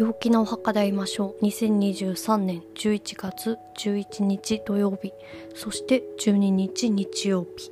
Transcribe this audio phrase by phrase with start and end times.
[0.00, 1.44] 陽気なお墓で会いましょう。
[1.44, 5.12] 2023年11月11日土曜日。
[5.54, 7.70] そして12日日曜日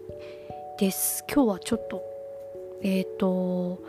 [0.79, 1.25] です。
[1.27, 2.03] 今日はちょっと
[2.83, 3.83] えっ、ー、と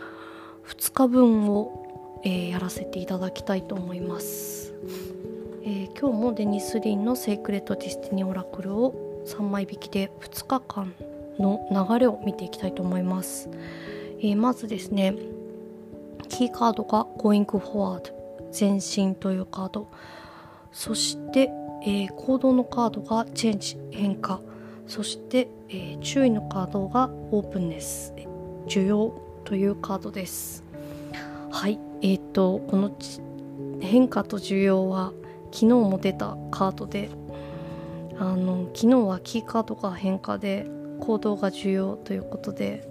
[0.69, 4.73] 2日分を、えー、やらせていただきたいと思います、
[5.65, 10.93] えー、今日もデニス・リンの Sacred Destiny Oracle を3枚引きで2日間
[11.37, 13.49] の流れを見ていきたいと思います、
[14.21, 15.15] えまずですね
[16.29, 18.18] キーカードが Going Forward
[18.57, 19.87] 前進というカード。
[20.71, 21.49] そして、
[21.83, 24.41] えー、行動のカードがチェンジ変化。
[24.87, 28.13] そして、えー、注意のカードがオープンネス。
[28.67, 29.13] 需要
[29.45, 30.63] というカードです。
[31.51, 31.79] はい。
[32.01, 32.95] えっ、ー、とこの
[33.81, 35.13] 変化と需要は
[35.51, 37.09] 昨日も出たカードで
[38.17, 40.67] あの昨日はキーカードが変化で
[40.99, 42.87] 行動が重要ということで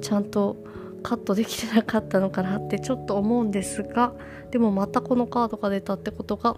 [0.00, 0.56] ちゃんと
[1.06, 4.12] カットできてなかったのかなってちょっと思うんですが
[4.50, 6.56] でもまたこのカードが出たってことが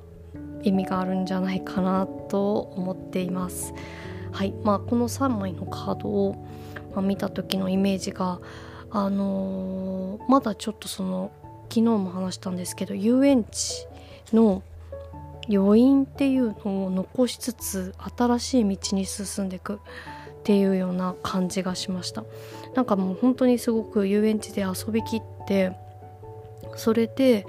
[0.62, 3.74] 意味があるんじゃないかなと思っています。
[4.32, 6.46] はいまあ、この3枚のカードを、
[6.94, 8.40] まあ、見た時のイメージが、
[8.90, 11.30] あのー、まだちょっとその
[11.64, 13.86] 昨日も話したんですけど遊園地
[14.32, 14.62] の
[15.50, 19.80] 余韻っていうのを残しつつ新しい道に進んでいく
[20.38, 22.24] っていうような感じがしました
[22.74, 25.72] なんかもう本当にすごく遊園地で遊びきって
[26.76, 27.46] それで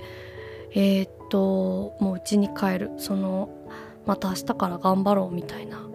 [0.72, 3.50] えー、っともう家に帰るその
[4.06, 5.88] また明日から頑張ろうみたいな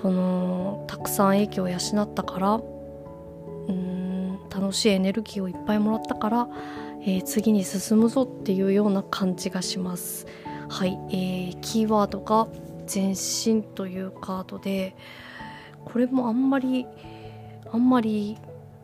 [0.00, 6.48] このたくさん影響を養ったからうん楽しいエネルギーをいっぱいもらったから、
[7.02, 10.26] えー、次に進むぞっていうような感じがします。
[10.68, 12.48] はい、えー、キーワードが
[12.92, 14.94] 前進というカードで
[15.84, 16.86] これもあんまり
[17.72, 18.38] あんまり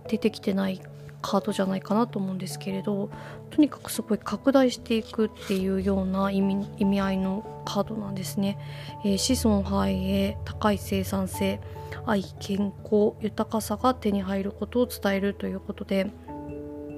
[0.09, 0.81] 出てきてない
[1.21, 3.11] カードじゃないかなと思うんですけれど
[3.51, 8.59] とにかくすごい拡大していくっていうような意味意味合いのカードなんですね、
[9.05, 11.61] えー、子孫繁栄高い生産性
[12.07, 16.11] 愛健康豊かさが手に入ることを伝えるということで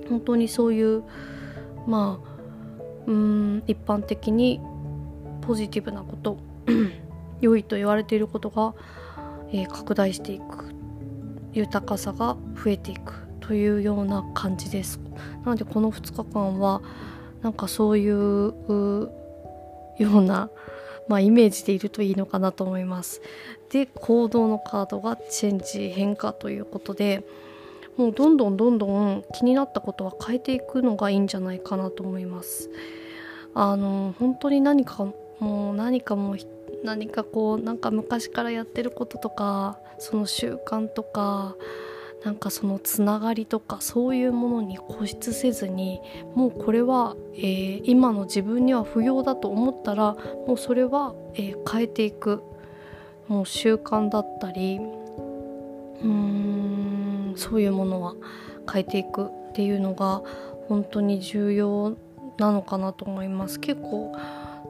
[0.09, 1.03] 本当にそういう
[1.87, 2.31] まあ
[3.07, 4.61] うん一般的に
[5.41, 6.39] ポジティブなこと
[7.41, 8.75] 良いと言われていることが、
[9.53, 10.75] えー、拡大していく
[11.53, 15.01] 豊かさが増えていくというような感じです。
[15.45, 16.83] なのでこの2日間は
[17.43, 18.55] なんかそういう
[19.99, 20.51] ような
[21.11, 23.21] まあ、イメージでいるといいのかなと思います。
[23.71, 27.25] で行動のカードがチェンジ変化ということで
[27.97, 32.71] もうどんどんどんどん気になったことは変えていくのがいいんじゃないかなと思います。
[33.55, 35.05] あの本当に何か
[35.41, 36.39] もう何かもう
[36.85, 41.57] 何かこうなんか昔からやってることとかその習慣とか
[42.25, 46.01] なんかそのつながりとかそういうものに固執せずに
[46.35, 52.43] もうこれは、えー、今の自分には不要だと思ったらもうそれは、えー、変えていく。
[53.31, 58.17] もう習慣だったりうーんそういうものは
[58.71, 60.21] 変えていくっていうのが
[60.67, 61.97] 本当に重要
[62.39, 63.61] なのかなと思います。
[63.61, 64.13] 結構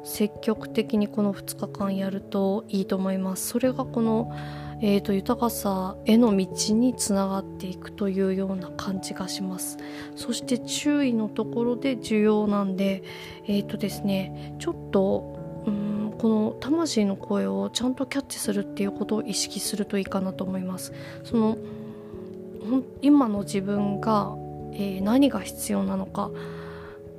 [0.03, 3.49] 積極的にこの2日間やるといいと思います。
[3.49, 4.33] それがこの、
[4.81, 9.79] えーと、豊かさへの道につながっていくというような感じがします。
[10.17, 13.03] そして注意のところで重要なんで
[13.47, 20.93] えっ、ー、とですねちょっとうんこの魂の声をちゃんとキャッチするっていうことを意識するといいかなと思います。
[21.25, 21.59] その
[23.03, 24.35] 今の自分が、
[24.73, 26.31] えー、何が必要なのか。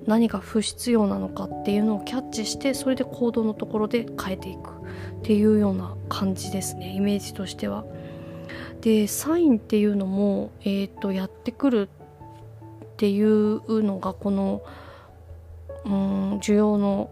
[0.05, 7.85] 何が不必要なのかっていうのをキャッチしてそれで行動のところで変えていくっていうような感じですねイメージとしては。
[8.81, 11.89] でサインっていうのも、えーと、やってくる
[12.83, 14.63] っていうのがこの
[15.85, 17.11] うん需要の、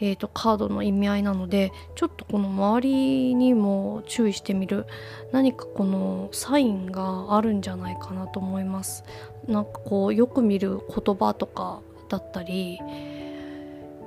[0.00, 4.86] えーと、カードの意味合いなのでちょっとこの周りにも注意してみる
[5.32, 9.04] 何かこのサインがあるんじゃないかなと思います。
[9.46, 12.78] なんかこうよく見る言葉とかだったり、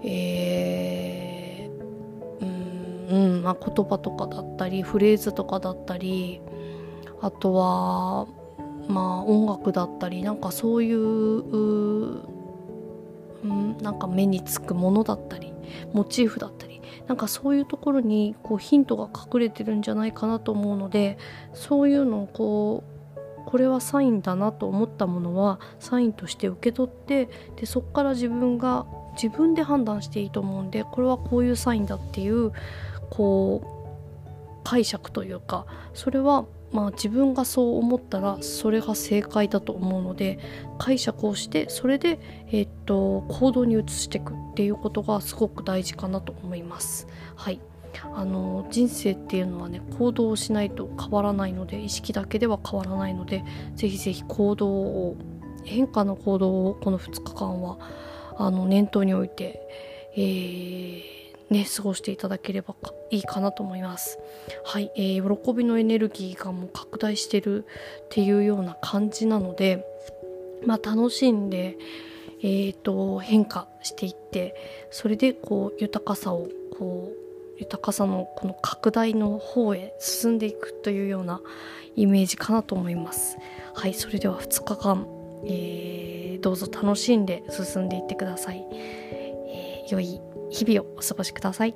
[0.04, 6.42] えー、うんうんまあ、言葉とかだったりフレーズとかだったり
[7.22, 8.28] あとは
[8.88, 12.34] まあ音楽だったりなんかそういう
[13.44, 15.54] うん、なんか目につくものだったり
[15.92, 21.18] モチーフだったりなんかそういうところにこうヒントが隠れてるんじゃないかなと思うので
[21.54, 22.93] そういうのをこう
[23.46, 32.52] これはサインだなと思ったものはサインとして受け取ってでそこから自分が自分で判断していいと思うんでこれはこういうサインだっていう
[33.10, 33.84] こう
[34.64, 40.40] 解釈というかそれはまあ自分がそう思ったらそれが正解だと思うので
[40.80, 47.08] 解釈をしてそれで、えー、っと行動に移していくっていうことがすごく大事かなと思います。
[47.36, 47.60] はい
[48.16, 53.44] あの人生っていうのはね行動をしないと変わらないので意識だけでは変わらないので
[53.76, 55.18] ぜひぜひ行動を
[55.64, 57.78] 変化の行動をこの2日間は
[58.38, 59.62] あの念頭に置いて、
[60.16, 62.76] えーね、過ごしていただければ
[63.12, 64.18] いいかなと思います。
[64.66, 67.66] はい、えー、喜びのエネルギーがもう拡大してる
[68.06, 69.86] っていうような感じなので、
[70.66, 71.78] まあ、楽しんで、
[72.42, 74.56] えーと、変化していって
[74.90, 76.48] それでこう豊かさを
[76.78, 77.23] こう
[77.64, 81.42] 豊かさのこの拡大の方へ進んでいくというような
[81.96, 83.38] イメージかなと思います。
[83.74, 85.08] はい、それでは2日間、
[85.46, 88.66] えー、どうぞ楽しんで進んでいってください。
[88.72, 91.76] えー、良い日々をお過ごしください。